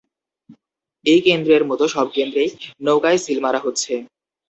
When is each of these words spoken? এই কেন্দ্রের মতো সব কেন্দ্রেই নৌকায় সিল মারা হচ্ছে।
এই 1.05 1.19
কেন্দ্রের 1.27 1.63
মতো 1.65 1.85
সব 1.87 2.07
কেন্দ্রেই 2.13 2.49
নৌকায় 2.81 3.19
সিল 3.23 3.39
মারা 3.45 3.59
হচ্ছে। 3.59 3.93